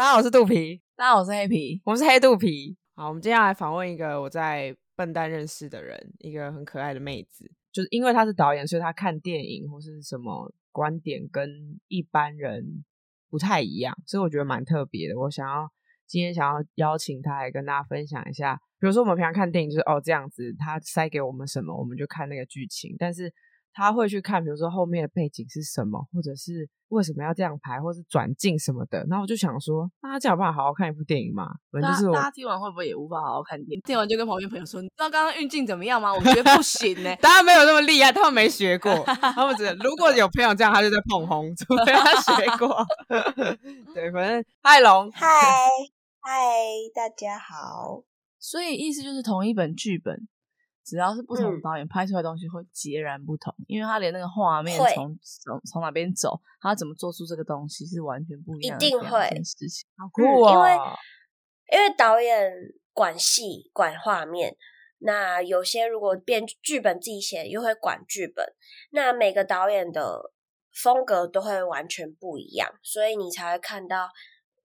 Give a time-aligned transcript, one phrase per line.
[0.00, 0.80] 大家好，我是肚皮。
[0.96, 1.78] 大家好，我是黑皮。
[1.84, 2.74] 我们是黑肚皮。
[2.94, 7.44] 好，我们接下来访问一个我在笨蛋认识的人，一个很可爱的妹子。
[7.70, 12.82] 就是因为她是导演，所以她看电影或是什么观点跟一般人
[13.28, 15.20] 不太一样，所以我觉得蛮特别的。
[15.20, 15.70] 我想要
[16.06, 23.30] 今天想要邀请她来跟大家分享一下，比如说我们平常看电影就是哦这样子，她塞给我们什么，我们就看那个剧情，但是。
[23.72, 29.04] 他会去看，比如说后面的背景是什么，或者是为什么要这样拍，或是转镜什么的。
[29.08, 31.48] 然后我就想说，那他这样有办法好好看一部电影吗？
[31.72, 33.80] 就是大家听完会不会也无法好好看电影？
[33.82, 36.12] 听完就跟旁边朋友说，你知道刚刚运镜怎么样吗？
[36.12, 37.14] 我觉得不行呢。
[37.22, 38.92] 当然没有那么厉害，他们没学过。
[39.04, 42.84] 他们只 如果有朋友这样，他就在捧红， 除非他学过。
[43.94, 45.26] 对，反正嗨龙，嗨
[46.20, 46.30] 嗨，
[46.94, 48.02] 大家好。
[48.38, 50.26] 所以意思就是同一本剧本。
[50.84, 58.86] 只要是不同的导演拍出来的东西会截然不同，因为他连那个画面从从从哪边走，他怎么做出这个东西是完全不一样的。
[58.86, 60.52] 一定会事情，好酷啊！
[60.52, 60.72] 因为
[61.72, 62.52] 因为导演
[62.92, 64.56] 管戏管画面，
[64.98, 68.44] 那有些如果编剧本自己写，又会管剧本，
[68.90, 70.32] 那每个导演的
[70.72, 74.08] 风格都会完全不一样，所以你才会看到，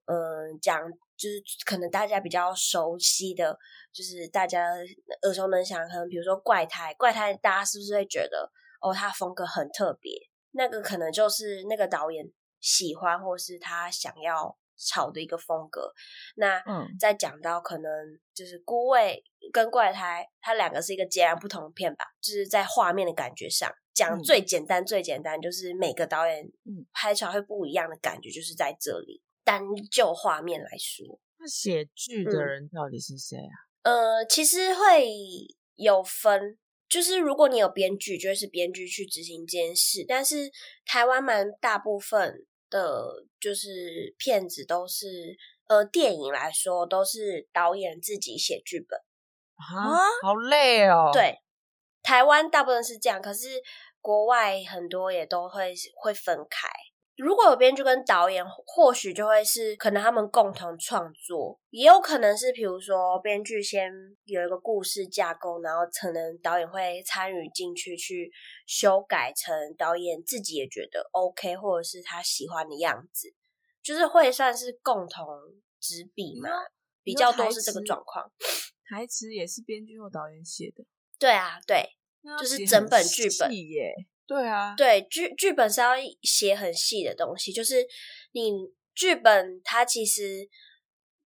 [0.05, 0.79] 嗯，讲。
[1.17, 3.57] 就是可能大家比较熟悉的，
[3.93, 4.63] 就是大家
[5.23, 10.11] 耳熟能详，可能比如说怪胎，怪胎大家是不是会觉得哦，他风格很特别？
[10.51, 12.25] 那个可能就是那个导演
[12.59, 15.93] 喜欢或是他想要炒的一个风格。
[16.35, 17.91] 那嗯再讲到可能
[18.33, 26.45] 就是孤味跟怪胎，它两个是一个截然不同的片吧，就是在画面的感觉上讲最简单最简单，就是每个导演
[26.93, 29.21] 拍出来会不一样的感觉，就是在这里。
[29.45, 33.55] 单就画面来说，那写剧的人到底是谁啊？
[33.83, 35.07] 呃，其实会
[35.75, 36.57] 有分，
[36.89, 40.03] 就是如果你有编剧，就会是编剧去执行这件事。
[40.07, 40.51] 但是
[40.85, 45.37] 台湾蛮大部分的，就是片子都是，
[45.67, 48.99] 呃，电影来说都是导演自己写剧本
[49.55, 51.11] 啊，好累哦。
[51.13, 51.37] 对，
[52.01, 53.61] 台湾大部分是这样，可是
[54.01, 56.67] 国外很多也都会会分开。
[57.17, 63.89] 如果有编剧跟导演，或许就会是可能他们共同创作，也有可能是比如说编剧先
[64.25, 68.29] 有一个故事架构，然后可能导演会参与进去去
[68.67, 73.33] 修改成导演自己也觉得 OK，或者是他喜欢的样子，
[73.81, 75.25] 就是会算是共同
[75.79, 76.49] 执笔嘛，
[77.01, 78.29] 比较多是这个状况。
[78.89, 80.83] 台词也是编剧或导演写的，
[81.17, 81.89] 对啊，对，
[82.37, 83.93] 就是整本剧本耶。
[84.27, 85.93] 对啊，对剧剧本是要
[86.23, 87.85] 写很细的东西，就是
[88.31, 88.51] 你
[88.95, 90.49] 剧本它其实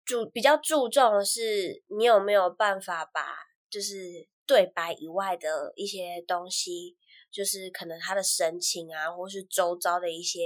[0.04, 3.36] 注比较注重的是你有没有办法把
[3.68, 6.96] 就是对白以外的一些东西，
[7.30, 10.40] 就是可能他的神情啊，或是周遭的一些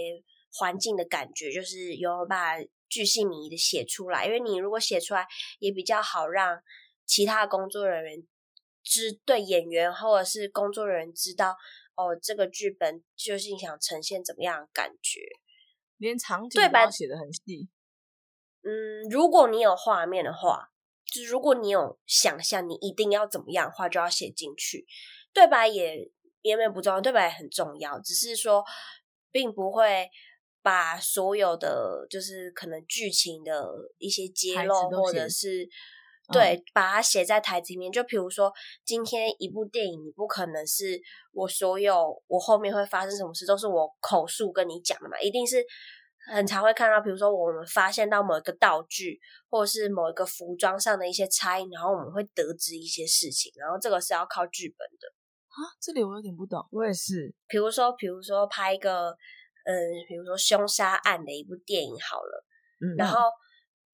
[0.52, 2.56] 环境的感觉，就是有把
[2.88, 4.26] 巨细靡遗的写出来。
[4.26, 5.24] 因为你如果写出来，
[5.60, 6.60] 也比较好让
[7.06, 8.26] 其他工作人员
[8.82, 11.54] 知对演员或者是工作人员知道。
[11.96, 15.20] 哦，这个剧本究竟想呈现怎么样的感觉？
[15.98, 17.68] 连场景对白写的很细。
[18.62, 20.70] 嗯，如果你有画面的话，
[21.04, 24.86] 就如果你有想象，你一定要怎么样的话，就要写进去。
[25.32, 26.10] 对白也
[26.42, 28.64] 也没不重要，对白很重要，只是说
[29.30, 30.08] 并不会
[30.62, 35.68] 把所有的就是可能剧情的一些揭露或者是。
[36.32, 37.90] 对，把它写在台词里面。
[37.90, 38.52] 就比如说，
[38.84, 41.00] 今天一部电影，你不可能是
[41.32, 45.64] 我所有我后面会发生什么事都是我口述跟你讲的嘛，一定是
[46.32, 49.18] 很常会看到，比如说我们发现到某一个道具，
[49.48, 55.08] 或者是某一个服装上的一些差异，然后我们会得知一些事情，然后这个是要靠剧本的
[55.48, 55.66] 啊。
[55.80, 57.34] 这里我有点不懂，我也是。
[57.48, 59.10] 比如说，比如说拍一个，
[59.64, 59.74] 嗯，
[60.06, 62.44] 比如说凶杀案的一部电影好了，
[62.80, 63.18] 嗯，然后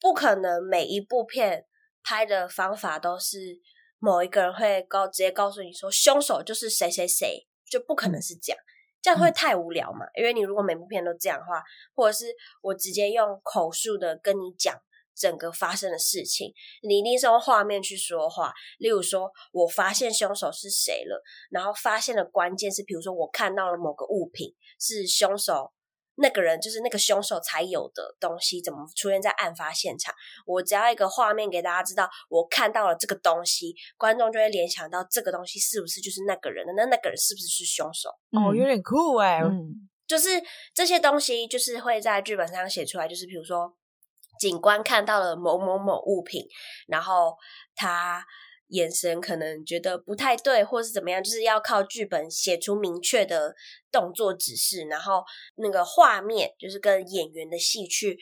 [0.01, 1.65] 不可能每一部片。
[2.07, 3.61] 拍的方法都是
[3.99, 8.63] 某一个人会告直接告诉你说凶手就是谁谁谁，就不可能是这样，
[9.03, 10.07] 这样会太无聊嘛？
[10.15, 11.61] 因为你如果每部片都这样的话，
[11.97, 12.27] 或者是
[12.63, 14.81] 我直接用口述的跟你讲
[15.17, 18.53] 整个发生的事情，你一定是用画面去说话。
[18.79, 21.21] 例如说我发现凶手是谁了，
[21.51, 25.73] 然后发现的关键是，比如说我看到了某个物品是凶手。
[26.17, 30.15] 那个人就是那个凶手才有的东西，怎么出现在案发现场？
[30.47, 36.73] 我只要一个画面给大家知道，我看到了这个东西，观众就会联想到这个东西是不是就是那个人的？
[36.73, 38.09] 那那个人是不是是凶手？
[38.33, 40.29] 哦，有点酷哎，嗯，就是
[40.75, 43.77] 这些东西就是会在剧本上写出来，就是比如说
[44.41, 46.47] 警官看到了某某某物品，
[46.89, 47.37] 然后
[47.75, 48.25] 他。
[48.69, 53.55] 眼神可能觉得不太对，或是怎么样，就是要靠剧本写出明确的
[53.93, 55.25] 动作指示，然后
[55.57, 58.19] 那个画面就是跟演员的戏去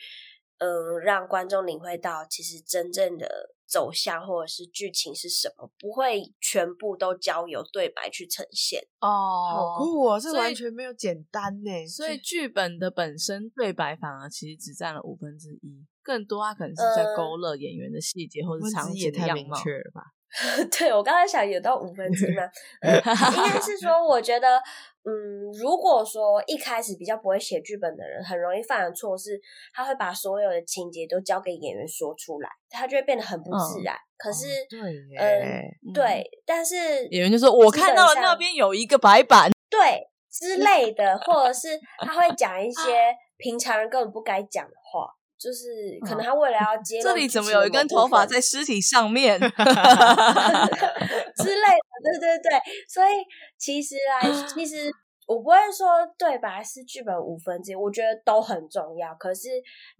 [0.57, 8.79] 嗯，让观众领会到其实真正的走向或者是剧情是什么，不会全部都交由对白去呈现。
[9.01, 9.09] 哦
[9.51, 11.87] 好哦，酷哦，这完全没有简单呢。
[11.87, 19.57] 所以剧本的本身对白反而其实只占了五分之一，更多它可能是在呃勾勒演员的细节或者是场景的样貌。
[19.57, 20.14] 明确了吧？
[20.77, 22.43] 对我刚才想有到五分之一吗？
[22.81, 24.57] 呃，应该是说，我觉得，
[25.03, 29.39] 嗯，如果说一开始比较不会写剧本的人，很容易犯的错是，
[29.73, 33.95] 他会把所有的情节都交给演员说出来，他就会变得很不自嗯然。
[34.17, 34.79] 可是，对
[35.19, 39.51] 嗯，对，但是演员就说：“我看到了那上边有一个白板。
[39.69, 45.07] 对之类的，或者是他会讲一 些平常人根本不该讲的话，
[45.37, 49.37] 就是可能他为了要揭露这里怎么有一根头发在尸体上面？
[49.39, 49.55] 之类
[52.01, 53.09] 的，对对对，所以
[53.57, 54.89] 其实啊，其实
[55.27, 55.87] 我不会说
[56.17, 59.13] 对白是剧本五分之一，我觉得都很重要。
[59.15, 59.49] 可是，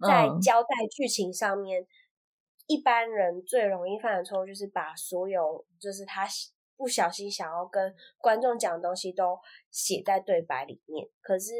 [0.06, 1.86] 在嗯交代剧情上面，
[2.66, 6.26] 一般人最容易犯的错误就是把所有就是他
[6.76, 9.38] 不小心想要跟观众讲的东西都
[9.70, 11.52] 写在对白里面，可是。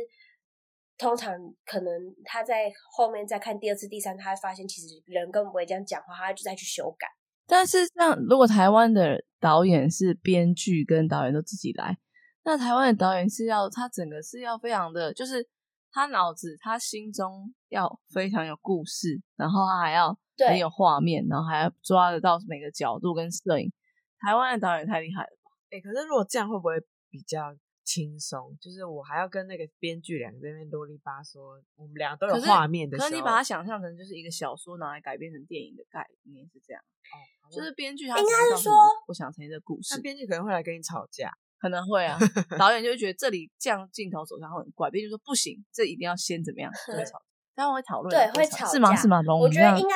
[0.98, 1.34] 通常
[1.64, 1.92] 可能
[2.24, 7.06] 他在后面再看第二次、第三次，他会发现其实人根本不会这样讲话，他就再去修改。
[7.46, 11.96] 但是像如果台湾的导演是编剧跟导演都自己来，
[12.44, 15.46] 那台湾的导演是要他整个是要非常的，就是
[15.92, 20.18] 他脑子他心中要非常有故事，然后他还要
[20.48, 23.72] 很有画面，然后还要抓得到每个角度跟摄影。
[24.18, 25.50] 台湾的导演太厉害了吧？
[25.70, 26.74] 哎、可是如果这样会不会
[27.10, 27.54] 比较
[27.86, 28.58] 轻松？
[28.60, 31.40] 就是我还要跟那个编剧两个在那边啰里吧嗦，
[31.76, 38.72] 我们俩都有画面的时候，可是你把它想象成就是一个小说拿来改编成电影的概念是这样，哦，就是编剧他应只该是说
[39.06, 41.32] 我想成一个故事那，编剧可能会来跟你吵架。
[41.58, 42.18] 可能会啊，
[42.58, 47.24] 导演就会觉得这里这样镜头走向会很怪，编剧说不行，这一定要先怎么样，就会 吵架。
[47.56, 48.72] 他们会讨论，对，会会吵架。
[48.72, 48.94] 是吗？
[48.94, 49.22] 是吗？
[49.22, 49.94] 龙，我觉得应该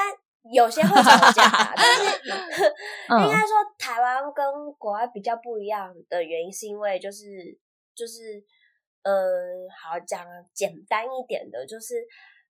[0.50, 2.64] 有些会吵架啦，但是
[3.12, 7.26] 嗯应该说台湾跟国外比较不一样的原因，是因为就是
[8.00, 8.42] 就是
[9.02, 11.94] 嗯，好讲简单一点的，就是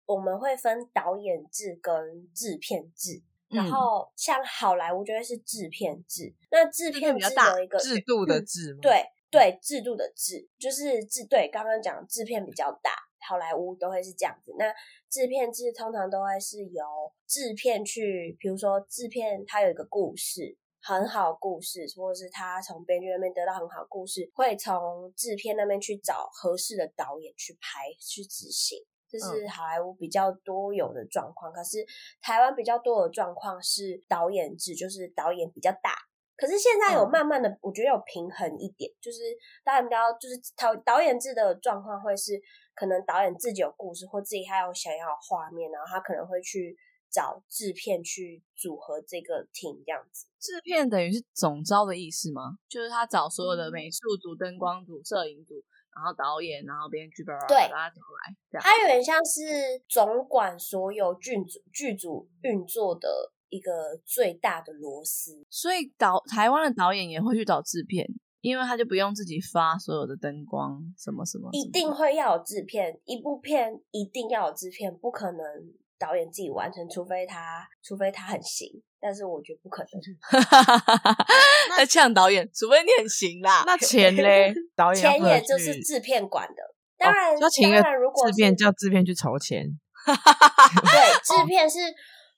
[0.04, 1.94] 我们会分导演制跟
[2.34, 3.22] 制片制。
[3.48, 8.80] 然嗯后像好莱坞就会是制片制，那制制片比较一个制度的嗯制吗？
[8.82, 12.90] 对对，制度的制就是制对，刚刚讲制片比较大，
[13.28, 14.52] 好莱坞都会是这样子。
[14.58, 14.66] 那
[15.08, 16.84] 制片制通常都会是由
[17.28, 20.56] 制片去，比如说制片它有一个故事，
[20.86, 28.78] 很好故事，或者是他从编剧那边得到很好故事，会从制片那边去找合适的导演去拍去执行。
[29.08, 31.84] 这是好莱坞比较多有的状况，可是
[32.20, 35.90] 台湾比较多的状况是导演制，就是导演比较大，
[36.36, 39.18] 可是现在有嗯慢慢的，我觉得有平衡一点，就是
[39.64, 42.40] 当然比较就是导导演制的状况会是，
[42.74, 46.76] 可能导演自己有故事或自己还有想要的画面，然后他可能会去
[47.10, 50.26] 找制片去组合这个 team 这样子。
[50.38, 52.58] 制片等于是总招的意思吗？
[52.68, 55.54] 就是他找所有嗯的美术组、灯光组、摄影组，
[55.94, 58.62] 然后导演，然后编剧，对把他找来，这样。
[58.62, 59.40] 它有点像是
[59.88, 65.44] 总管所有剧组剧组运作的一个最大的螺丝。
[65.50, 68.06] 所以导台湾的导演也会去找制片，
[68.40, 75.40] 因为他就不用自己发所有的灯光什么什么，一定会要有制片，一部片一定要有制片，不可能
[75.98, 78.68] 导演自己完成，除非他除非他很行，
[79.00, 79.90] 但是我觉得不可能。
[81.76, 83.62] 那呛导演，除非你很行啦。
[83.66, 84.54] 那钱嘞？
[84.76, 86.62] 导演钱也就是制片管的，
[86.98, 89.66] 当然，哦要请一个当然如果制片叫制片去筹钱。
[90.06, 90.14] 对
[91.24, 91.78] 制片是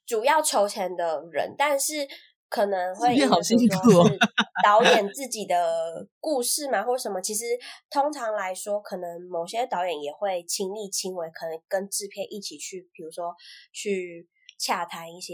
[0.07, 2.07] 主要筹钱的人，但是
[2.49, 3.15] 可能会
[4.65, 7.21] 导演自己的故事嘛，或什么。
[7.21, 7.45] 其实
[7.89, 13.33] 通常来说，可能某些导演也会亲力亲为，可能跟制片一起去，比如说
[13.71, 14.27] 去
[14.57, 15.33] 洽谈一些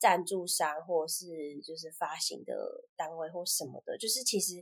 [0.00, 1.26] 赞助商，或者是
[1.62, 2.54] 就是发行的
[2.96, 3.96] 单位或什么的。
[3.98, 4.54] 就是其实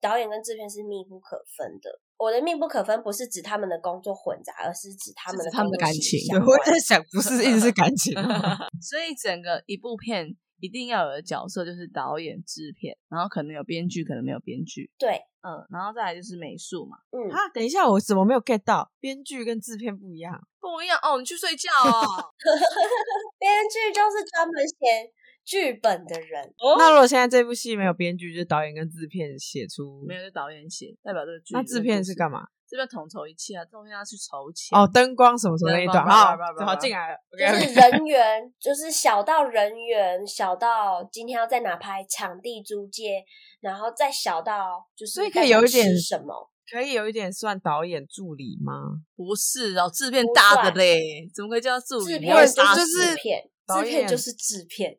[0.00, 2.00] 导演跟制片是密不可分的。
[2.18, 18.90] 我的密不可分不是指他们的工作混杂，而是指他们的他们的感情我关在想，不是一直是感情吗， 所以整个一部片一定要有的角色就是导演、制片，然后可能有编剧，可能没有编剧，对，嗯，然后再来就是美术嘛，嗯，啊，等一下，我怎么没有 get 到？
[19.00, 20.40] 编剧跟制片不一样。
[20.60, 21.18] 不一样哦。
[21.18, 22.02] 你去睡觉哦。
[23.38, 25.12] 编剧就是专门写
[25.44, 26.44] 剧本的人。
[26.58, 31.54] 哦那如果现在这部戏没有编剧，就是导演跟制片写出，没有就导演写，代表这个剧。
[31.54, 32.46] 那制片是干嘛？
[32.68, 34.78] 制片统筹一切啊，中间要去筹钱。
[34.78, 37.16] 哦，灯光什么什么那一段，好好进来了。
[37.32, 43.24] 就是人 员，就是小到人员，小到今天要在哪拍，场地租借，
[43.60, 48.74] 然后再小到就是所以可以有一点什么，可以有一点算导演助理吗？
[49.16, 52.04] 不是哦，制片大的嘞，怎么会叫助理？
[52.04, 54.98] 制片就是制片，导制片演就是制片。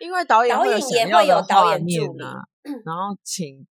[0.00, 2.24] 因为导演导演也会有导演助理
[2.84, 3.66] 然后请编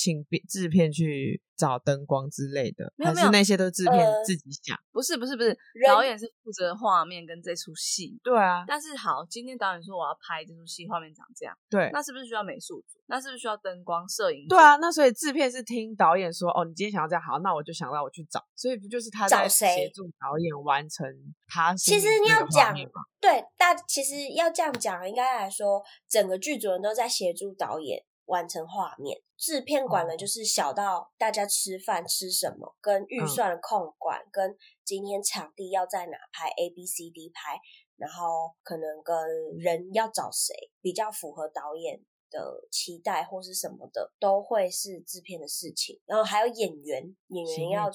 [0.00, 4.74] 请编制片去找灯光之类的，没有没有还是那些都是制片呃自己想？
[4.90, 5.54] 不是不是不是，
[5.86, 8.18] 导演是负责画面跟这出戏。
[8.24, 12.98] 对啊，但是好，今天导演说我要拍这出戏，画面长这样，对那是不是需要美术组？
[13.08, 14.48] 那是不是需要灯光、摄影？
[14.48, 21.06] 对，啊，那所以制片是听导演说，哦，你今天想要这样，好，那我就想到我去找，所以不就是他在找谁协助导演完成
[21.46, 22.74] 他其实你要讲
[23.20, 37.60] 对，大其实要这样讲，应该来说，整个剧组人都在协助导演完成画面，制片管的就是小到大家吃饭吃什么，跟预嗯算的控管，跟今天场地要在哪拍 A B C D 拍，
[37.96, 39.14] 然后可能跟
[39.58, 42.02] 人要找谁比较符合导演。
[42.32, 42.38] 的
[42.70, 46.00] 期待或是什么的，都会是制片的事情。
[46.06, 47.90] 然后还有演员，演员要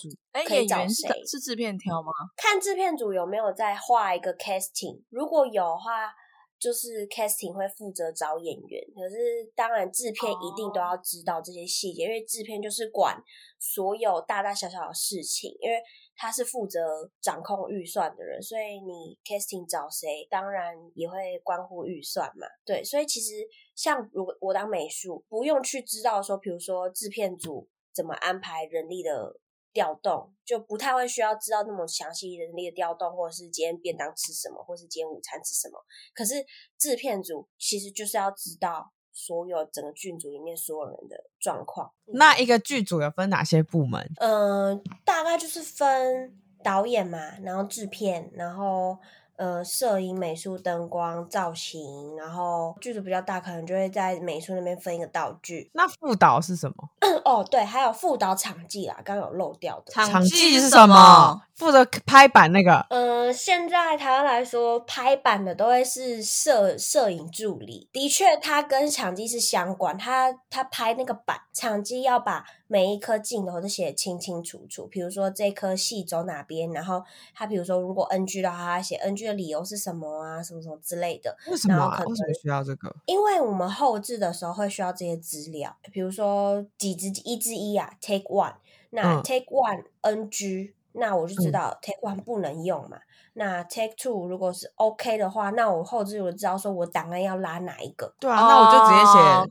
[0.46, 2.12] 可以找演员是谁是制片挑吗？
[2.36, 6.14] 看制片组有没有在画一个 casting，如果有的话，
[6.60, 8.84] 就是 casting 会负责找演员。
[8.96, 9.16] 可是
[9.56, 13.22] 当然制片一定都要知道这些细节，因为制片就是管
[13.60, 15.78] 所有大大小小的事情，因为
[16.16, 22.48] 他是负责掌控预算的人，所以你 casting 找谁，当然也会关乎预算嘛。
[22.66, 23.34] 对，所以其实
[23.76, 29.40] 像如果我当美术，不用去知道说，比如说制片组怎么安排人力的
[29.76, 35.78] 调动，就不太会需要知道那么详细人力的调动，或者是今天便当吃什么，或是今天午餐吃什么。
[36.14, 36.36] 可是
[36.78, 41.92] 制片组其实就是要知道所有整个剧组里面所有人的状况。
[42.06, 44.10] 那一个剧组有分哪些部门？
[44.22, 48.98] 嗯、大概就是分导演嘛，然后制片，然后
[49.38, 55.70] 呃摄影、美术、灯光、造型，然后剧组比较大，可能就会在美术那边分一个道具。
[55.74, 56.90] 那副导是什么？
[57.26, 59.94] 哦，对，还有副导场记啦，刚刚有漏掉的。
[59.94, 61.42] 场场记是什么么？
[61.56, 62.86] 负责拍板那个。
[62.90, 67.88] 呃，现在台湾来说，拍板的都会是摄摄影助理。
[67.94, 69.98] 的确，他跟场记是相关。
[69.98, 74.86] 他他拍那个板，场记要把每一颗镜头都写得清清楚楚。
[74.88, 77.02] 比如说这颗戏走哪边，然后
[77.34, 81.36] 他比如说如果 NG 的话，他写 NG 的理由是什么啊，什么什么之类的。
[81.48, 82.96] 为什么可能为什么需要这个？
[83.06, 88.56] 因为我们后置的时候会需要这些资料，比如说几只一至一啊，take one，
[88.92, 92.98] 那嗯 take one NG，、那我就知嗯道 take one 不能用嘛。
[93.38, 98.16] 那 take two 如果是 OK 的话，那我后置我就知道说我档案要拉哪一个。
[98.18, 99.02] 对啊，那我就直接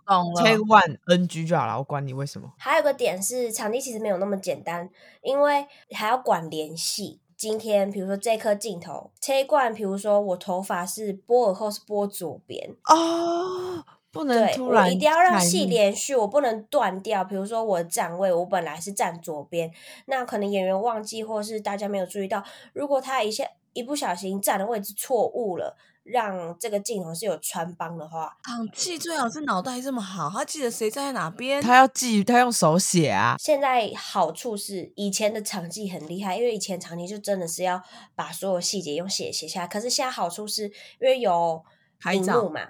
[0.07, 2.51] 哦写 take one NG 就好了，我管你为什么。
[2.57, 4.89] 还有个点是，场地其实没有那么简单，
[5.21, 7.21] 因为还要管联系。
[7.45, 17.23] 今天比如说这颗镜头 take one，比如说我头发是拨耳后是拨左边，哦，不能对，突然我一定要让踩戏入连续，我不能断掉。
[17.23, 19.71] 比如说我站位，我本来是站左边，
[20.07, 31.63] 那可能演员忘记，或是大家没有注意到，如果他一下一不小心站的位置错误了，让这个镜头是有穿帮的话，场记最好是脑袋这么好，他记得谁站在哪边。
[31.63, 33.37] 他要记，他用手写啊。
[33.39, 37.83] 现在好处是以前的场记很厉害，因为以前场记就真的是要
[38.15, 39.67] 把所有细节用写写下来。
[39.67, 41.65] 可是现在好处是因为有
[41.99, 42.61] 拍照荧幕嘛，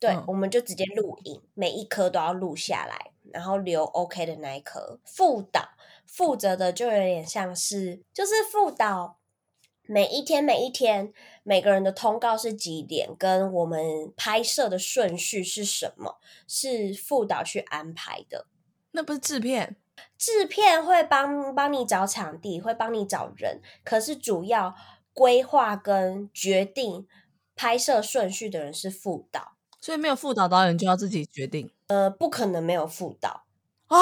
[0.00, 4.98] 对，嗯我们就直接录影，每一颗都要录下来，然后留 OK 的那一颗。
[5.04, 5.68] 副导
[6.04, 9.18] 负责的就有点像是，就是副导
[9.86, 11.12] 每一天每一天
[11.42, 18.46] 每个人的通告是几点，跟我们拍摄的顺序是什么，是副导去安排的。
[18.92, 19.76] 那不是制片，
[20.16, 24.74] 制片会帮帮你找场地，会帮你找人，可是主要
[25.12, 27.06] 规划跟决定
[27.54, 31.70] 拍摄顺序的人是副导，所以没有副导导演就要自己决定？
[31.88, 33.44] 呃，不可能没有副导，
[33.88, 33.98] 啊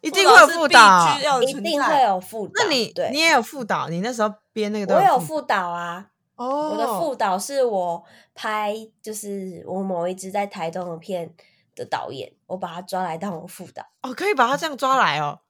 [0.00, 2.52] 一定会有副导一定会有副导。
[2.56, 3.88] 那你对你，也有副导？
[3.88, 8.02] 你那时候编那个都我有副副导啊，哦，我的副导是我
[8.34, 11.34] 拍，就是我某一支在台东的片
[11.74, 15.40] 的导演，我把他抓来当我副导，哦，可以把他这样抓来哦。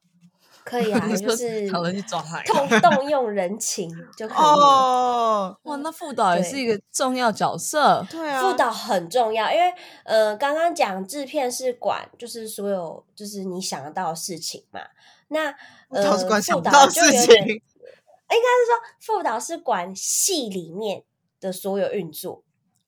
[0.65, 4.43] 可以啊， 就是 找人去抓他动 动用人情就可以了。
[4.43, 8.07] 哦，哇，那副导也是一个重要角色。
[8.11, 9.73] 对啊，副导很重要，因为
[10.05, 14.81] 呃，刚刚讲制片是管就是所有就是你想得到的事情嘛。
[15.29, 15.55] 那
[15.91, 17.61] 呃，副导就有点，应
[18.29, 21.05] 情该是说副导是管戏里面
[21.41, 22.43] 的所有运作。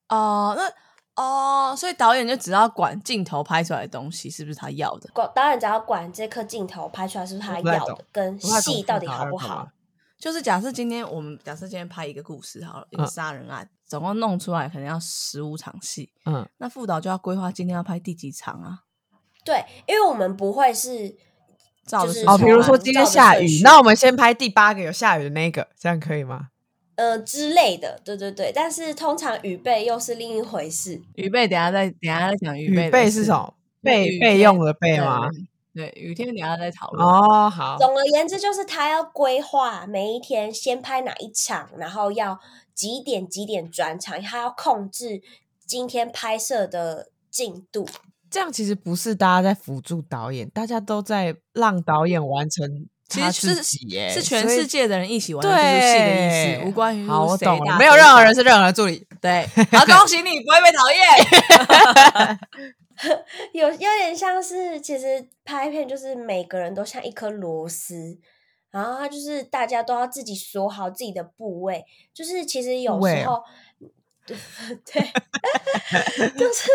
[0.08, 0.72] 哦，那
[1.14, 9.68] 哦，所以导演就只要管镜头拍出来的东西是不是他要的，管导演只要管这颗镜头拍出来是不是他要的，跟戏到底好不好。
[10.18, 18.78] 就是假设今天我们假设今天拍一个故事好了，一个嗯杀人案，总共弄出来可能要十五场戏，嗯，那副导就要规划今天要拍第几场啊？
[19.44, 21.10] 对，因为我们不会是
[21.84, 26.50] 就是哦，照着时比如说今天下雨，那我们先拍第八个有下雨的那个，这样可以吗？
[27.02, 28.52] 呃之类的，对对对。
[28.54, 31.00] 但是通常预备又是另一回事。
[31.16, 33.54] 预备，等下再等下再讲预备雨的事备是什么？
[33.82, 35.28] 备备用的备对吗？
[35.74, 37.04] 对，雨天等下再讨论。
[37.04, 42.38] 哦，好，总而言之，就是他要规划每一天先拍哪一场，然后要
[42.74, 45.22] 几点几点转场，他要控制
[45.66, 47.88] 今天拍摄的进度。
[48.30, 55.70] 这样其实不是大家在辅助导演，大家都在让导演完成他其实是，是全世界的人一起玩这部戏的意
[56.30, 59.06] 思，对无关于好，我谁懂了，没有任何人是任何的助理。
[59.20, 59.46] 对。
[59.70, 62.38] 好，恭喜你不会被讨厌。
[63.52, 68.18] 有有点像是，其实拍片就是每个人都像一颗螺丝，
[68.70, 73.42] 然后他就是大家都要自己锁好自己的部位，就是其实有时候，
[74.26, 74.36] 对，
[76.38, 76.70] 就是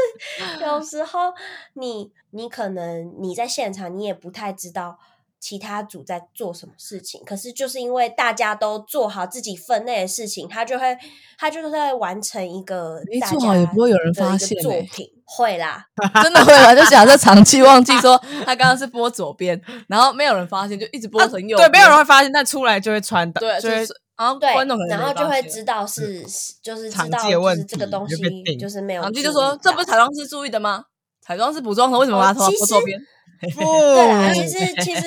[0.61, 1.33] 有时候
[1.73, 4.99] 你你可能你在现场你也不太知道。
[5.39, 10.97] 其他组在做什么事情，可是就是因为大家都做好自己分内的事情，他就会
[11.37, 15.85] 他就是在完成一个没做大家好也不会有人发现欸作品，会啦，
[16.23, 16.73] 真的会啦？
[16.73, 26.25] 就假设长期忘记说 他刚刚是播左边，然后没有人发现，就一直播成右、啊对，没有人会发现，但出来就会穿的，对，就是然后对观众可，能然后就会知道是
[26.63, 30.85] 就是场知道记的问就是这个东西就是没有长期就说这不是彩妆师注意的吗？
[31.21, 32.99] 彩妆师补妆的为什么把它头发哦其实拨左边？
[33.55, 35.05] 不对啦，其实其 实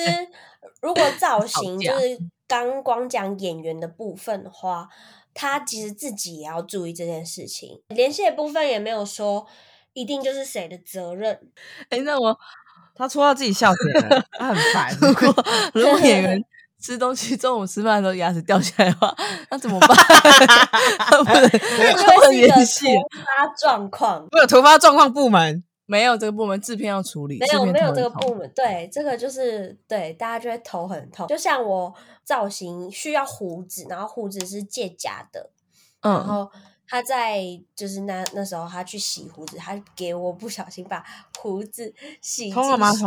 [0.81, 4.87] 如果造型就是刚光讲演员的部分的话，
[5.33, 7.81] 他其实自己也要注意这件事情。
[7.89, 9.45] 联系的部分也没有说
[9.93, 11.39] 一定就是谁的责任，
[11.89, 12.37] 哎、那我
[12.95, 14.95] 他戳到自己笑点了，他很烦。
[14.99, 16.43] 如果如果演员
[16.81, 19.15] 吃东西中午吃饭的时候牙齿掉下来的话，
[19.49, 19.89] 那怎么办？
[20.97, 24.27] 他不能这他就不能会是一个演戏，突发状况。
[24.31, 31.27] 我有突发状况部门，没有这个部门制片要处理，没有没有这个部门，对这个就是对大家就会头很痛。
[31.27, 31.93] 就像我
[32.23, 35.49] 造型需要胡子，然后胡子是借假的，
[36.01, 36.49] 然嗯，后
[36.87, 37.41] 他在
[37.75, 41.03] 就是那那时候他去洗胡子，他给我不小心把
[41.37, 42.55] 胡子洗进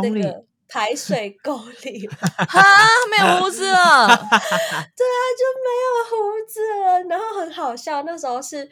[0.03, 2.13] 那个排水沟里了，
[2.47, 2.61] 哈，
[3.09, 6.15] 没有胡子了， 对啊，就没有胡
[6.47, 7.03] 子了。
[7.09, 8.69] 然后很好笑，那时候是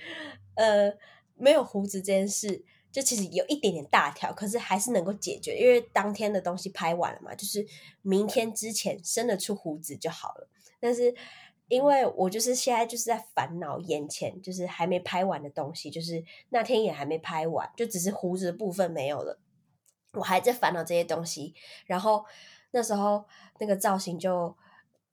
[0.54, 0.93] 呃
[1.36, 2.63] 没有胡子这件事。
[2.93, 7.65] 就其实有一点点大条，可是还是能够解决，因为当天的东西拍完了嘛，就是
[8.03, 10.47] 明天之前生得出胡子就好了。
[10.79, 11.13] 但是
[11.69, 19.39] 因为我就是现在就是在烦恼眼前就是还没拍完的东西，就是那天也还没拍完，就只是胡子的部分没有了，
[20.13, 21.56] 我还在烦恼这些东西。
[21.88, 22.23] 然后
[22.71, 23.25] 那时候
[23.60, 24.56] 那个造型就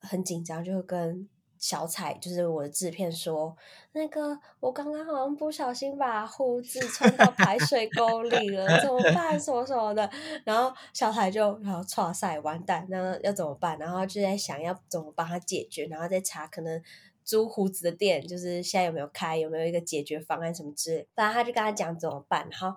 [0.01, 1.27] 很紧张，就跟
[1.61, 3.57] 小彩就是我的制片说，
[3.93, 9.39] 那个我刚刚好像不小心把胡子冲到排水沟里了，怎么办？
[9.39, 10.11] 什么什么的。
[10.45, 13.79] 然后小彩就然后唰赛完蛋，那要怎么办？
[13.79, 16.83] 然后就在想要怎么帮他解决，然后再查可能
[17.23, 21.07] 租胡子的店，就是现在有没有开，有没有一个解决方案什么之类。
[21.15, 22.77] 反正他就跟他讲怎么办，然后。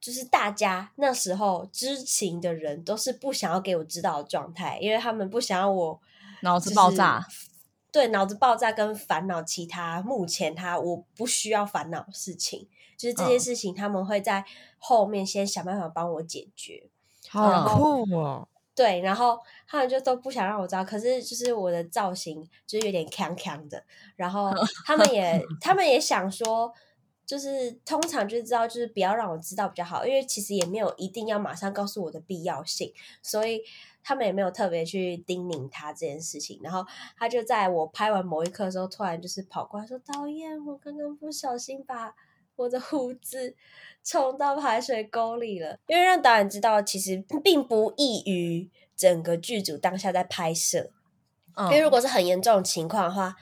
[0.00, 6.00] 就是大家那时候知情的人都是不想要给我知道的状态，因为他们不想要我
[6.40, 7.22] 脑子爆炸，
[7.92, 14.44] 对，脑子爆炸跟烦恼其他目前他我不需要烦恼事情，就是这些嗯事情他们会在
[14.78, 16.88] 后面先想办法帮我解决。
[17.28, 18.48] 好酷哦！
[18.74, 23.84] 对，然后他们就都不想让我知道，可是就是我的造型就是有点康康的，
[24.16, 24.50] 然后
[24.86, 26.72] 他们也他们也想说，
[27.26, 33.62] 就是通常就是知道就是不要让我知道比较好，因为其实也没有一定要马上告诉我的必要性，所以
[34.02, 36.58] 他们也没有特别去叮咛他这件事情。
[36.62, 36.84] 然后
[37.16, 42.14] 他就在我拍完某一刻的时候，突然就是跑过来说：“导演，我刚刚不小心把
[42.56, 43.54] 我的胡子
[44.02, 50.90] 冲到排水沟里了。”因为让导演知道，其实并不易于整个剧组当下在拍摄。
[51.54, 53.36] 嗯因为如果是很严重的情况的话，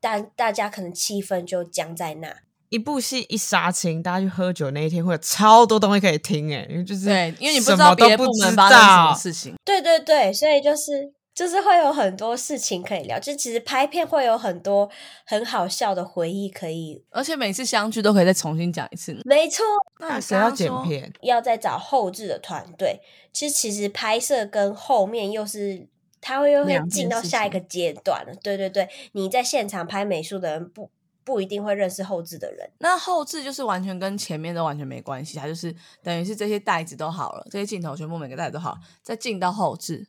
[0.00, 2.42] 大大家可能气氛就僵在那。
[2.74, 14.90] 一部戏一杀青，大家去喝酒那一天会有超多东西可以听哎，因为就是对，因为你不知道别的部门发生什么，事情，对对对，所以就是就是会有很多事情可以聊，就其实拍片会有很多
[15.24, 17.04] 很好笑的回忆可以。
[17.10, 19.16] 而且每次相聚都可以再重新讲一次。
[19.24, 19.64] 没错，
[20.00, 20.68] 那谁要剪？
[20.82, 21.12] 片？
[21.22, 23.00] 要再找后置的团队。
[23.32, 25.86] 其实其实拍摄跟后面又是。
[26.26, 30.90] 他会又会进到下一个阶段了，对对对，你在现场拍美术的人不
[31.24, 40.06] 不一定会认识后置的人，那后置就是完全跟前面都完全没关系，它就是等于是这些袋子都好了，这些镜头全部每个袋子都好，再进到后置。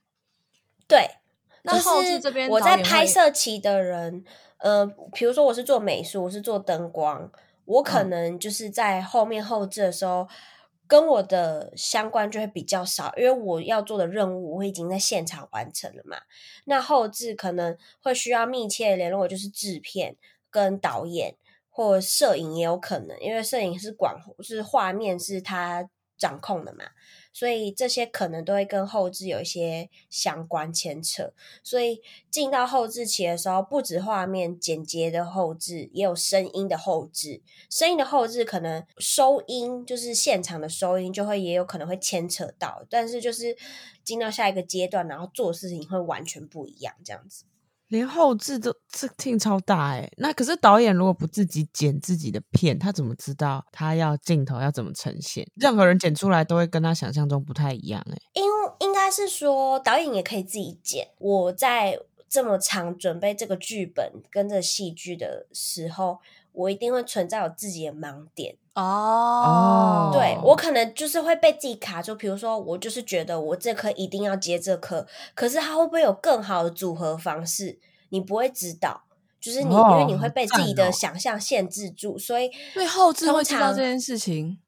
[0.87, 1.09] 对，
[1.63, 4.23] 那后置就是这边我在拍摄期的人，
[4.57, 7.31] 呃，比如说我是做美术，我是做灯光，
[7.63, 10.27] 我可嗯能就是在后面后置的时候，
[10.85, 16.17] 跟我的相关就会比较少，因为我要做的任务我已经在现场完成了嘛。
[16.65, 20.15] 那后置可能会需要密切联络，就是制片
[20.55, 21.35] 跟导演
[21.69, 26.85] 或摄影也有可能，因为摄影是管，是画面是他掌控的嘛。
[27.33, 37.41] 所以这些可能都会跟后置有一些相关牵扯，所以进到后置期的时候，不止画面剪接的后置，也有声音的后置。
[37.69, 42.85] 声音的后置可能收音，就是现场的收音，就会也有可能会牵扯到。
[42.89, 43.57] 但是就是
[44.01, 47.43] 进到下一个阶段，然后做事情会完全不一样，这样子。
[47.87, 55.47] 连后置都这听超大哎，那可是导演如果不自己剪自己的片，他怎么知道他要镜头要怎么呈现？
[55.55, 58.17] 任何人剪出来都会跟他想象中不太一样哎。
[58.33, 58.43] 因
[58.79, 61.09] 应该是说导演也可以自己剪。
[61.19, 66.19] 我在这么长准备这个剧本跟这戏剧的时候，
[66.51, 70.11] 我一定会存在我自己的盲点哦。
[70.13, 77.79] 对我可能就是会被自己卡住，比如说我就是觉得我这颗一定要接这颗，可是它会不会有更好的组合方式？
[78.09, 79.03] 你不会知道，
[79.41, 84.59] 就是你因为你会被自己的想象限制住，所以所以后置会知道这件事情。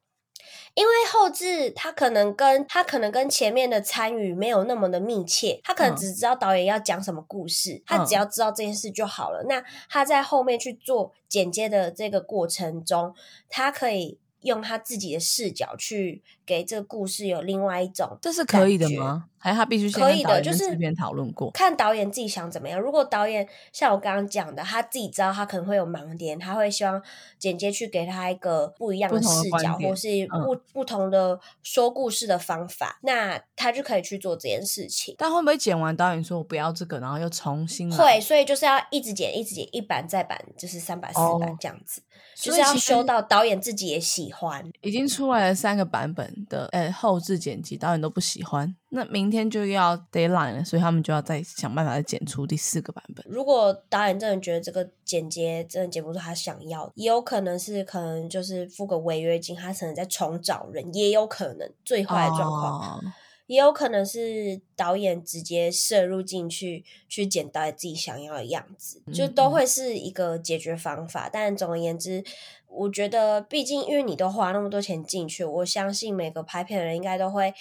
[0.78, 9.44] 因为后置他可能跟他可能跟前面的参与没有那么的密切，他可能只知道导演要讲什么故事，他只要知道这件事就好了。
[9.50, 13.16] 那他在后面去做剪接的这个过程中，
[13.50, 14.20] 他可以。
[14.42, 19.26] 用他自己的视角去给这个故事有另外一种，这是可以的吗？
[19.40, 20.42] 还是他必须可以的？
[20.42, 22.80] 就是讨论过，看导演自己想怎么样。
[22.80, 27.02] 如果导演像我刚刚讲的，他自己知道他可能会有盲点，他会希望
[27.38, 35.16] 剪接去给他一个不一样的视角，或是不不同的说故事的方法，那他就可以去做这件事情。
[35.18, 38.20] 但会不会剪完导演说我不要这个，然后又重新会？
[38.20, 42.02] 所以就是要一直剪，一直剪，一版再版，就是三版四版这样子。
[42.40, 53.26] 就是要修到导演自己也喜欢，已经出来了三个版本的，呃，后置剪辑导演都不喜欢，那明天就要 deadline 了，所以他们就要再想办法再剪出第四个版本。
[53.28, 63.02] 如果导演真的觉得这个剪接真的剪不出他想要，也有可能是可能就是付个违约金，他可能在重找人，也有可能最坏的状况。
[63.48, 71.28] 也有可能是导演直接摄入进去，去剪导演自己想要的样子，就都会是一个解决方法。
[71.28, 72.24] 但总而言之，
[72.68, 77.54] 我觉得，毕竟因为你都花那么多钱进去，我相信每个拍片的人应该都会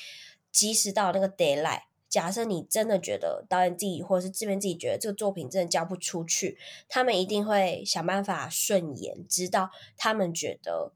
[0.52, 6.56] 及时到那个 d a y l i g h t 假设你真的觉得导演自己或者是制片自己觉得这个作品真的交不出去，
[6.88, 10.92] 他们一定会想办法顺延，直到他们觉得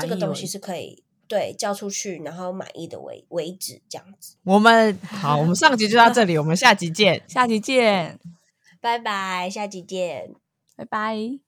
[0.00, 1.03] 这个东西是可以。
[1.26, 4.36] 对，交出去，然后满意的为为止，这样子。
[4.44, 8.18] 我们好，我们上集就到这里，我们下集见，下集见，
[8.80, 10.34] 拜拜，下集见，
[10.76, 11.38] 拜拜。